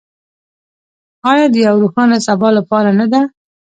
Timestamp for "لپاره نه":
2.57-3.05